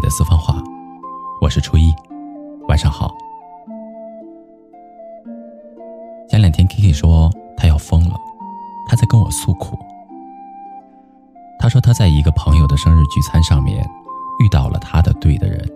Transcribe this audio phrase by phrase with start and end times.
[0.00, 0.62] 的私房话，
[1.40, 1.94] 我是初一，
[2.68, 3.14] 晚上好。
[6.28, 8.14] 前两天 Kiki 说他要疯了，
[8.88, 9.78] 他在跟我诉苦。
[11.58, 13.84] 他说他在一个朋友的生日聚餐上面
[14.40, 15.68] 遇到了他的对的人。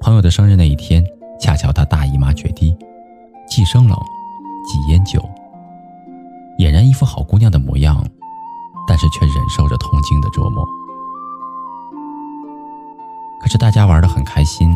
[0.00, 1.04] 朋友的生日那一天，
[1.38, 2.76] 恰巧他大姨妈决堤，
[3.46, 3.96] 既生冷，
[4.66, 5.20] 既烟酒，
[6.58, 8.02] 俨然一副好姑娘的模样，
[8.88, 10.66] 但是却忍受着痛经的折磨。
[13.42, 14.74] 可是大家玩得很开心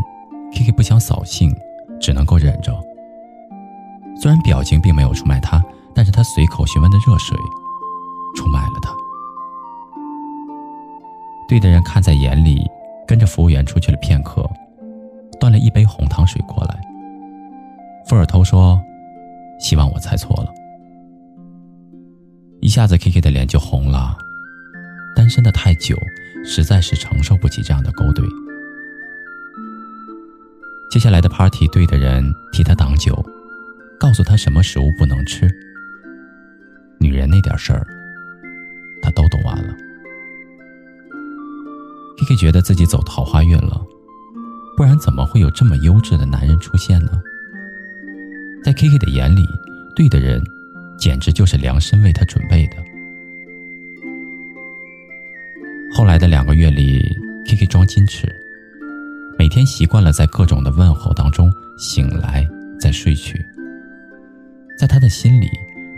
[0.53, 1.55] ，Kiki 不想扫兴，
[2.01, 2.75] 只能够忍着。
[4.21, 5.63] 虽然表情并没有出卖他，
[5.95, 7.39] 但是他随口询问的热水，
[8.35, 8.91] 出卖了他。
[11.49, 12.69] 对的人看在眼里，
[13.07, 14.45] 跟着服务员出去了片刻，
[15.39, 16.77] 端了一杯红糖水过来。
[18.09, 18.83] 富尔偷说
[19.61, 20.53] ：“希望我猜错了。”
[22.61, 24.17] 一下子 Kiki 的脸就红了，
[25.15, 25.97] 单身的太久，
[26.45, 28.25] 实在是承受不起这样的勾兑。
[30.97, 33.23] 接下来的 party，对的人替他挡酒，
[34.01, 35.47] 告诉他什么食物不能吃。
[36.99, 37.87] 女人那点事儿，
[39.03, 39.77] 他都懂完了。
[42.17, 43.79] Kiki 觉得自己走桃花运了，
[44.75, 47.21] 不然怎么会有这么优质的男人出现呢？
[48.65, 49.47] 在 Kiki 的眼里，
[49.95, 50.43] 对的人
[50.99, 52.77] 简直就是量身为他准备的。
[55.95, 57.15] 后来的两个月里
[57.47, 58.35] ，Kiki 装矜持。
[59.47, 62.45] 每天习惯了在各种的问候当中醒来
[62.81, 63.41] 再睡去，
[64.77, 65.49] 在他的心里，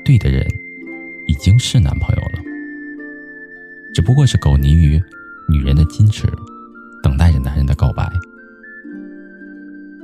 [0.05, 0.47] 对的人
[1.27, 2.43] 已经是男朋友了，
[3.95, 5.03] 只不过是苟泥于
[5.49, 6.31] 女人的矜持，
[7.03, 8.07] 等待着男人的告白。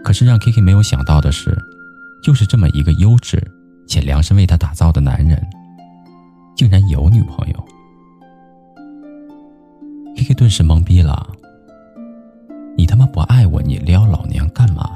[0.03, 1.55] 可是让 Kiki 没有想到的是，
[2.23, 3.39] 就是这么一个优质
[3.87, 5.39] 且量身为他打造的男人，
[6.57, 7.65] 竟然有女朋友。
[10.17, 11.34] Kiki 顿时懵逼了。
[12.85, 14.91] 你他妈不爱我，你撩老娘干嘛？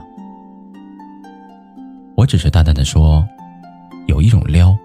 [2.16, 3.26] 我只是淡淡的说，
[4.06, 4.76] 有一种撩，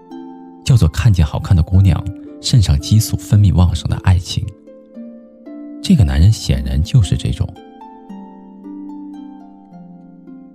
[0.64, 2.02] 叫做看见好看的姑娘，
[2.40, 4.42] 肾上激素分泌旺盛的爱情。
[5.82, 7.46] 这个男人显然就是这种。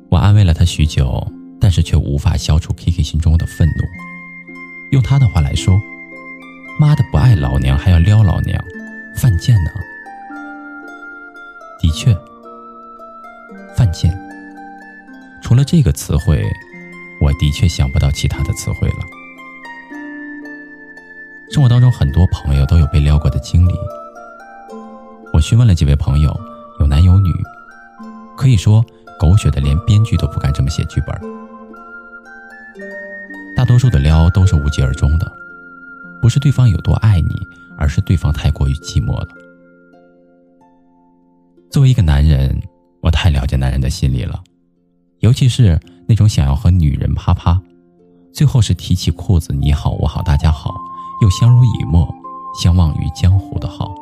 [0.10, 1.24] 我安慰了他许久，
[1.62, 3.84] 但是却无法消除 Kiki 心中的愤怒。
[4.92, 5.80] 用他的话来说，
[6.80, 8.60] 妈的不爱老娘还要撩老娘，
[9.16, 9.70] 犯贱呢。
[11.80, 12.12] 的确。
[13.76, 14.12] 犯贱。
[15.42, 16.44] 除了这个词汇，
[17.22, 19.00] 我的确想不到其他的词汇了。
[21.52, 23.74] 生活当中很多朋友都有被撩过的经历。
[25.34, 26.38] 我询问了几位朋友，
[26.80, 27.34] 有男有女，
[28.38, 28.86] 可以说
[29.18, 31.20] 狗血的连编剧都不敢这么写剧本。
[33.56, 35.32] 大多数的撩都是无疾而终的，
[36.22, 37.36] 不是对方有多爱你，
[37.78, 39.28] 而是对方太过于寂寞了。
[41.72, 42.62] 作为一个男人。
[43.02, 44.44] 我太了解男人的心理了，
[45.20, 47.62] 尤其是那种想要和女人啪啪，
[48.34, 50.74] 最后是提起裤子你好我好大家好，
[51.22, 52.08] 又相濡以沫，
[52.62, 53.94] 相忘于江湖的好。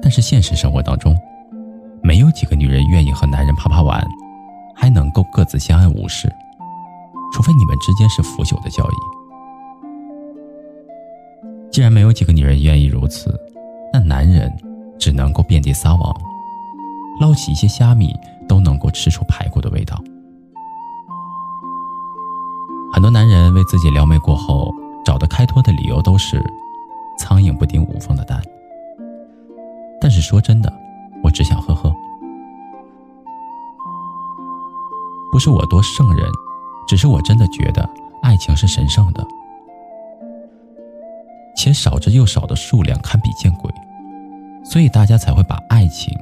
[0.00, 1.16] 但是现实生活当中，
[2.02, 4.06] 没有几个女人愿意和男人啪啪完，
[4.74, 6.32] 还能够各自相安无事，
[7.32, 8.94] 除非你们之间是腐朽的交易。
[11.72, 13.34] 既然没有几个女人愿意如此，
[13.92, 14.50] 那男人
[14.98, 16.14] 只能够遍地撒网。
[17.20, 18.14] 捞起一些虾米
[18.48, 19.98] 都能够吃出排骨的味道。
[22.92, 24.72] 很多男人为自己撩妹过后
[25.04, 26.42] 找的开脱的理由都是
[27.18, 28.42] “苍蝇不叮无缝的蛋”。
[30.00, 30.72] 但是说真的，
[31.22, 31.94] 我只想呵呵。
[35.32, 36.26] 不是我多圣人，
[36.88, 37.88] 只是我真的觉得
[38.22, 39.26] 爱情是神圣的，
[41.54, 43.70] 且少之又少的数量堪比见鬼，
[44.64, 46.16] 所以大家才会把爱情。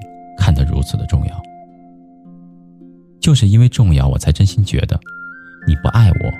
[0.45, 1.43] 看得如此的重要，
[3.19, 5.01] 就是因为重要，我才真心觉得，
[5.67, 6.31] 你不爱我，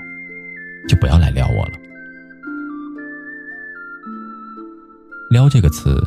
[0.87, 1.71] 就不要来撩我了。
[5.31, 5.99] 撩这个词，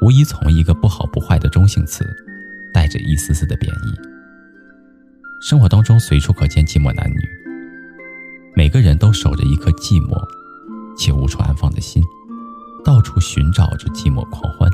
[0.00, 2.06] 无疑从一个不好不坏的中性词，
[2.72, 3.98] 带着一丝丝的贬义。
[5.42, 7.28] 生活当中随处可见寂寞男女，
[8.54, 10.16] 每个人都守着一颗寂寞
[10.96, 12.00] 且无处安放的心，
[12.84, 14.70] 到处寻找着寂寞狂欢。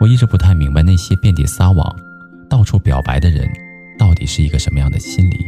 [0.00, 1.94] 我一直不太明白那些遍地撒网、
[2.48, 3.48] 到处表白的人，
[3.98, 5.38] 到底是一个什么样的心理。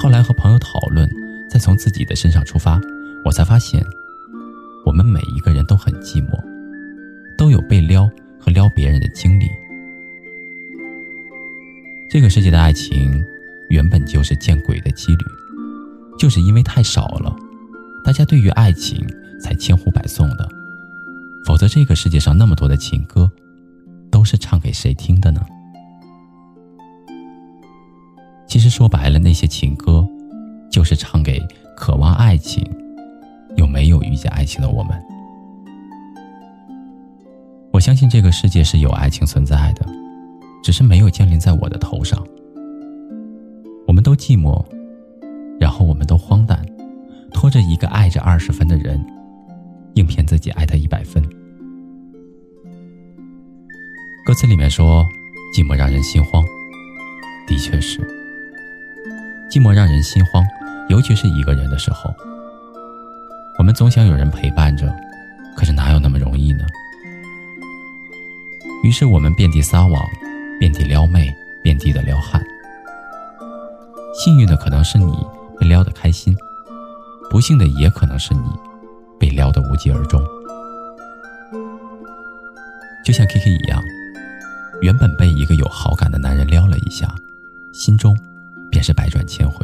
[0.00, 1.08] 后来和朋友讨论，
[1.48, 2.80] 再从自己的身上出发，
[3.24, 3.84] 我才发现，
[4.84, 6.38] 我们每一个人都很寂寞，
[7.38, 8.10] 都有被撩
[8.40, 9.46] 和撩别人的经历。
[12.10, 13.22] 这个世界的爱情，
[13.68, 15.24] 原本就是见鬼的几率，
[16.18, 17.36] 就是因为太少了，
[18.04, 19.06] 大家对于爱情
[19.40, 20.59] 才千呼百送的。
[21.44, 23.30] 否则，这个世界上那么多的情歌，
[24.10, 25.40] 都是唱给谁听的呢？
[28.46, 30.06] 其实说白了，那些情歌，
[30.70, 31.40] 就是唱给
[31.76, 32.64] 渴望爱情
[33.56, 35.00] 又没有遇见爱情的我们。
[37.72, 39.86] 我相信这个世界是有爱情存在的，
[40.62, 42.22] 只是没有降临在我的头上。
[43.86, 44.64] 我们都寂寞，
[45.58, 46.64] 然后我们都荒诞，
[47.32, 49.00] 拖着一个爱着二十分的人，
[49.94, 51.22] 硬骗自己爱他一百分。
[54.24, 55.04] 歌词里面说
[55.54, 56.44] ：“寂寞让人心慌。”
[57.46, 57.98] 的确是，
[59.50, 60.44] 寂寞让人心慌，
[60.88, 62.14] 尤其是一个人的时候。
[63.58, 64.94] 我们总想有人陪伴着，
[65.56, 66.64] 可是哪有那么容易呢？
[68.84, 70.02] 于是我们遍地撒网，
[70.58, 71.28] 遍地撩妹，
[71.62, 72.42] 遍地的撩汉。
[74.14, 75.12] 幸运的可能是你
[75.58, 76.36] 被撩得开心，
[77.28, 78.48] 不幸的也可能是你
[79.20, 80.20] 被撩得无疾而终。
[83.04, 83.82] 就像 K K 一样，
[84.80, 87.14] 原本被一个有好感的男人撩了一下，
[87.72, 88.16] 心中
[88.70, 89.58] 便是百转千回。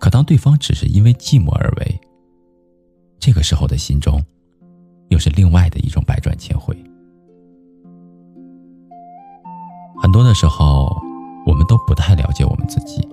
[0.00, 2.00] 可当对方只是因为寂寞而为，
[3.18, 4.22] 这个时候的心中，
[5.08, 6.76] 又是另外的一种百转千回。
[10.00, 10.96] 很多的时候，
[11.44, 13.06] 我们都不太了解我们自己。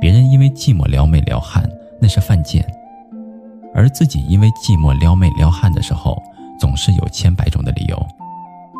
[0.00, 1.68] 别人因为寂寞撩妹撩汉，
[2.00, 2.64] 那是犯贱；
[3.76, 6.16] 而自己因为寂寞撩妹撩汉的时候，
[6.58, 8.06] 总是有千百种的理由，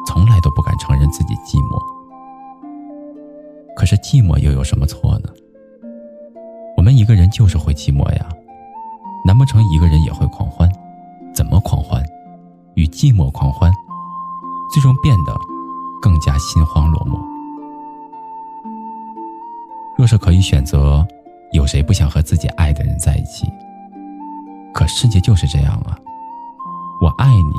[0.06, 1.78] 从来都不敢承认自己寂寞。
[3.76, 5.28] 可是寂寞又有什么错呢？
[6.78, 8.26] 我们一个人就是会寂寞呀，
[9.22, 10.66] 难不成一个人也会狂欢？
[11.34, 12.02] 怎么狂欢？
[12.74, 13.70] 与寂寞狂欢，
[14.72, 15.36] 最终变得……
[16.00, 17.18] 更加心慌落寞。
[19.96, 21.04] 若是可以选择，
[21.52, 23.46] 有谁不想和自己爱的人在一起？
[24.76, 25.96] 可世界就是这样啊！
[27.00, 27.54] 我爱你，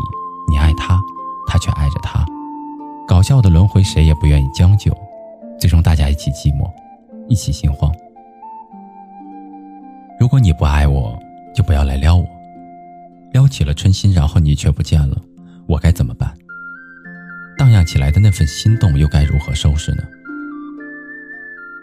[0.47, 1.01] 你爱他，
[1.47, 2.23] 他却爱着他，
[3.07, 4.95] 搞笑的轮回，谁也不愿意将就，
[5.59, 6.71] 最终大家一起寂寞，
[7.27, 7.91] 一起心慌。
[10.19, 11.17] 如果你不爱我，
[11.55, 12.23] 就不要来撩我。
[13.31, 15.19] 撩起了春心，然后你却不见了，
[15.65, 16.31] 我该怎么办？
[17.57, 20.03] 荡漾起来的那份心动又该如何收拾呢？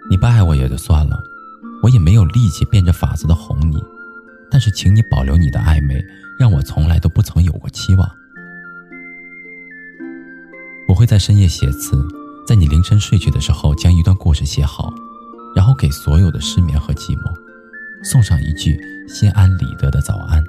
[0.08, 1.20] 你不爱我也就算了，
[1.82, 3.82] 我也没有力气变着法子的哄你，
[4.54, 6.00] 但是请你保留你的暧昧，
[6.38, 8.08] 让我从来都不曾有过期望。
[10.86, 12.00] 我会在深夜写词，
[12.46, 14.94] 在你凌晨睡去的时候将一段故事写好，
[15.56, 17.34] 然后给所有的失眠和寂寞，
[18.04, 18.78] 送上一句
[19.08, 20.40] 心安理得的早安。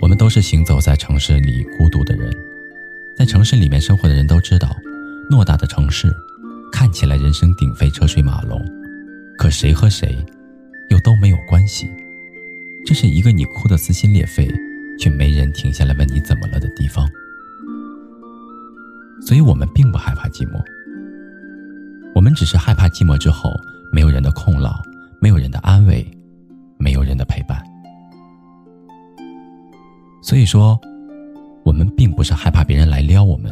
[0.00, 2.36] 我们都是行走在城市里孤独的人，
[3.16, 4.74] 在城市里面生活的人都知道，
[5.30, 6.12] 偌大的城市
[6.72, 8.60] 看起来人声鼎沸、车水马龙，
[9.40, 10.14] 可谁和谁
[10.90, 11.88] 又都没有关系。
[12.84, 14.46] 这是一个你哭得撕心裂肺，
[14.98, 17.08] 却没人停下来问你怎么了的地方。
[19.22, 20.62] 所以我们并不害怕寂寞，
[22.14, 23.50] 我们只是害怕寂寞之后
[23.90, 24.74] 没有人的空劳，
[25.22, 26.06] 没有人的安慰，
[26.76, 27.64] 没有人的陪伴。
[30.20, 30.78] 所以说，
[31.64, 33.50] 我们并不是害怕别人来撩我们，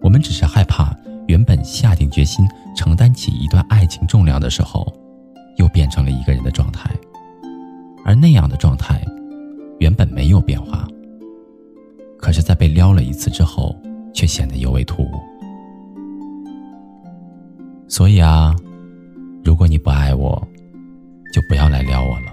[0.00, 0.96] 我们只是害怕
[1.66, 2.46] 下定决心
[2.76, 4.86] 承担起一段爱情重量的时候，
[5.56, 6.90] 又变成了一个人的状态，
[8.04, 9.04] 而那样的状态，
[9.80, 10.86] 原本没有变化，
[12.18, 13.74] 可是，在被撩了一次之后，
[14.14, 15.10] 却显得尤为突兀。
[17.88, 18.54] 所以啊，
[19.44, 20.40] 如果你不爱我，
[21.32, 22.26] 就不要来撩我了。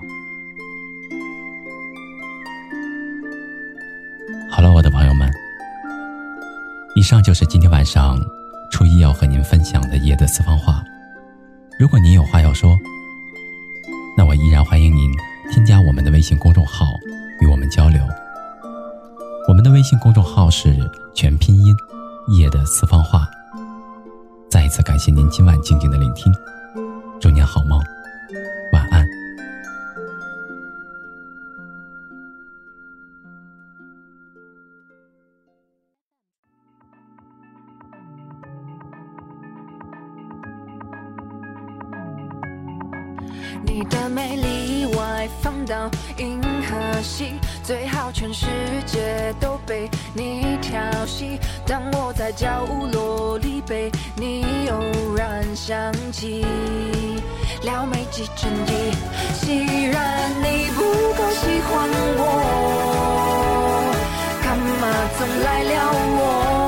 [4.50, 5.32] 好了，我的朋友们，
[6.96, 8.20] 以上就是今天晚上
[8.74, 10.84] 初一要和您分享的夜的私房话。
[11.80, 12.76] 如果您有话要说，
[14.18, 15.12] 那我依然欢迎您
[15.52, 16.88] 添加我们的微信公众号
[17.40, 18.02] 与我们交流。
[19.48, 20.76] 我们的微信公众号是
[21.14, 21.76] 全拼音
[22.36, 23.30] “夜的私房话”。
[24.50, 26.34] 再一次感谢您今晚静静的聆听，
[27.22, 27.80] 祝您好梦。
[45.66, 48.46] 到银河系，最好全世
[48.86, 51.40] 界都被你调戏。
[51.66, 56.46] 当我在角落里被你悠然想起，
[57.64, 58.74] 撩妹几成绩？
[59.42, 60.82] 既然你不
[61.14, 62.22] 够喜欢我，
[64.44, 64.84] 干嘛
[65.18, 66.63] 总来撩我？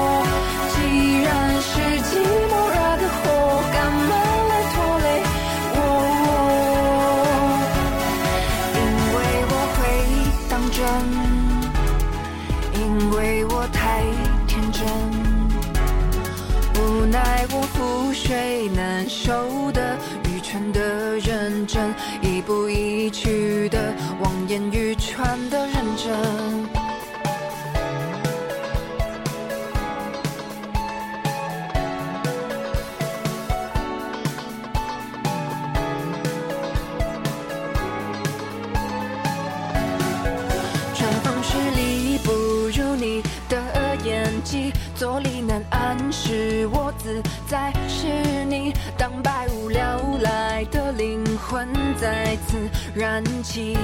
[47.47, 48.07] 在，是
[48.45, 51.67] 你当百无聊赖的灵魂
[51.99, 52.57] 再次
[52.93, 53.77] 燃起，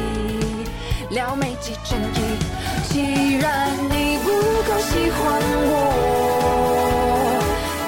[1.09, 2.37] 撩眉即正义。
[2.89, 5.75] 既然你不够喜欢我，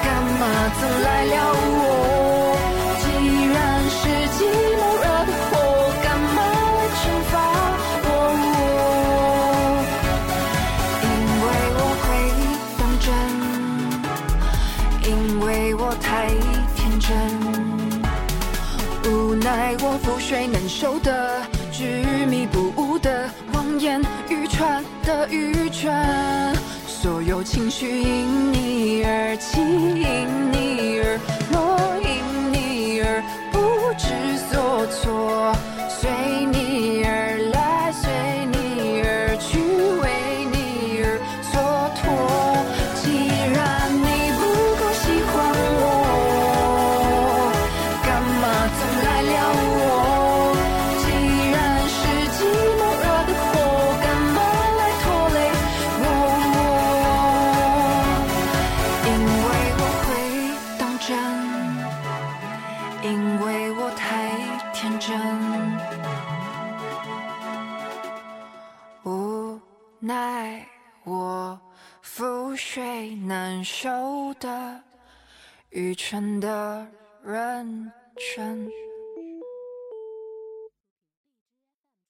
[0.02, 0.42] 干嘛
[0.80, 2.23] 总来撩我？
[15.86, 16.28] 我太
[16.74, 17.12] 天真，
[19.12, 24.00] 无奈我覆水难收的执迷不悟的谎言，
[24.30, 25.92] 愚蠢的愚蠢，
[26.86, 31.20] 所有情绪因你而起，因你而
[31.52, 32.08] 落，因
[32.50, 33.22] 你而
[33.52, 33.58] 不
[33.98, 34.08] 知
[34.50, 35.54] 所措，
[74.38, 74.82] 的
[75.70, 76.86] 愚蠢的
[77.22, 77.92] 认
[78.34, 78.70] 真。